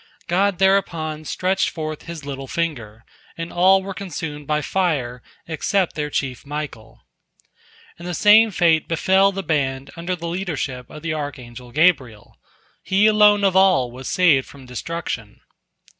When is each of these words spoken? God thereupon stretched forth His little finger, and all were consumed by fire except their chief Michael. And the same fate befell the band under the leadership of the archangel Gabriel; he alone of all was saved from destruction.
God 0.25 0.57
thereupon 0.57 1.25
stretched 1.25 1.69
forth 1.69 2.07
His 2.07 2.25
little 2.25 2.47
finger, 2.47 3.05
and 3.37 3.53
all 3.53 3.83
were 3.83 3.93
consumed 3.93 4.47
by 4.47 4.63
fire 4.63 5.21
except 5.47 5.93
their 5.93 6.09
chief 6.09 6.43
Michael. 6.43 7.05
And 7.99 8.07
the 8.07 8.15
same 8.15 8.49
fate 8.49 8.87
befell 8.87 9.31
the 9.31 9.43
band 9.43 9.91
under 9.95 10.15
the 10.15 10.27
leadership 10.27 10.89
of 10.89 11.03
the 11.03 11.13
archangel 11.13 11.71
Gabriel; 11.71 12.35
he 12.81 13.05
alone 13.05 13.43
of 13.43 13.55
all 13.55 13.91
was 13.91 14.09
saved 14.09 14.47
from 14.47 14.65
destruction. 14.65 15.39